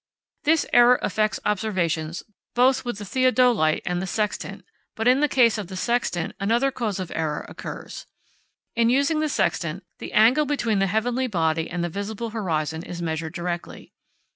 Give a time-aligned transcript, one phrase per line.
[0.45, 2.23] This error affects observations
[2.55, 6.71] both with the theodolite and the sextant, but in the case of the sextant another
[6.71, 8.07] cause of error occurs.
[8.75, 12.99] In using the sextant, the angle between the heavenly body and the visible horizon is
[12.99, 13.93] measured directly.